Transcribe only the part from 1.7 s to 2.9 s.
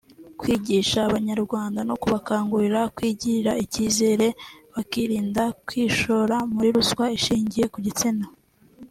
no kubakangurira